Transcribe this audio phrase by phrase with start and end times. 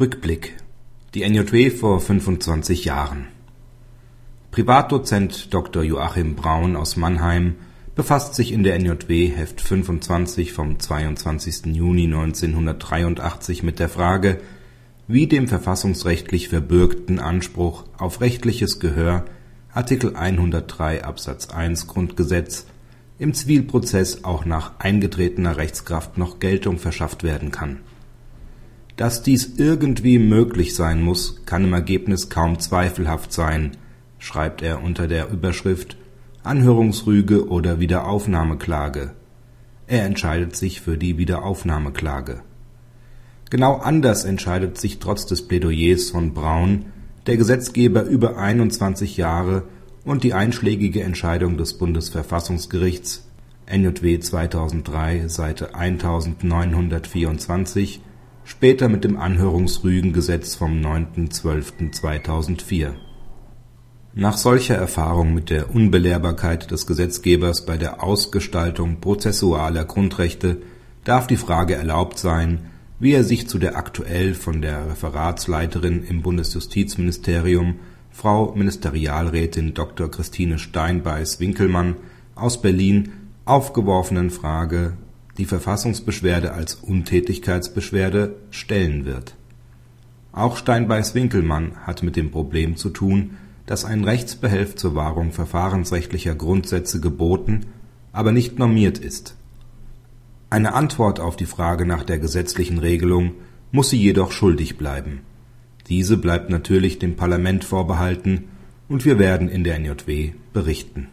[0.00, 0.54] Rückblick
[1.14, 3.26] Die NJW vor 25 Jahren
[4.52, 5.82] Privatdozent Dr.
[5.82, 7.56] Joachim Braun aus Mannheim
[7.96, 11.74] befasst sich in der NJW Heft 25 vom 22.
[11.74, 14.38] Juni 1983 mit der Frage,
[15.08, 19.24] wie dem verfassungsrechtlich verbürgten Anspruch auf rechtliches Gehör
[19.74, 22.66] Artikel 103 Absatz 1 Grundgesetz
[23.18, 27.80] im Zivilprozess auch nach eingetretener Rechtskraft noch Geltung verschafft werden kann
[28.98, 33.76] dass dies irgendwie möglich sein muss, kann im Ergebnis kaum zweifelhaft sein,
[34.18, 35.96] schreibt er unter der Überschrift
[36.42, 39.12] Anhörungsrüge oder Wiederaufnahmeklage.
[39.86, 42.40] Er entscheidet sich für die Wiederaufnahmeklage.
[43.50, 46.86] Genau anders entscheidet sich trotz des Plädoyers von Braun
[47.28, 49.62] der Gesetzgeber über 21 Jahre
[50.04, 53.28] und die einschlägige Entscheidung des Bundesverfassungsgerichts
[53.70, 58.00] NJW 2003 Seite 1924
[58.48, 62.94] später mit dem Anhörungsrügengesetz vom 9.12.2004.
[64.14, 70.62] Nach solcher Erfahrung mit der Unbelehrbarkeit des Gesetzgebers bei der Ausgestaltung prozessualer Grundrechte
[71.04, 76.22] darf die Frage erlaubt sein, wie er sich zu der aktuell von der Referatsleiterin im
[76.22, 77.80] Bundesjustizministerium,
[78.10, 80.10] Frau Ministerialrätin Dr.
[80.10, 81.96] Christine Steinbeiß-Winkelmann
[82.34, 83.12] aus Berlin
[83.44, 84.94] aufgeworfenen Frage
[85.38, 89.34] die Verfassungsbeschwerde als Untätigkeitsbeschwerde stellen wird.
[90.32, 93.36] Auch Steinbeiß-Winkelmann hat mit dem Problem zu tun,
[93.66, 97.66] dass ein Rechtsbehelf zur Wahrung verfahrensrechtlicher Grundsätze geboten,
[98.12, 99.36] aber nicht normiert ist.
[100.50, 103.34] Eine Antwort auf die Frage nach der gesetzlichen Regelung
[103.70, 105.20] muss sie jedoch schuldig bleiben.
[105.88, 108.44] Diese bleibt natürlich dem Parlament vorbehalten,
[108.88, 111.08] und wir werden in der NJW berichten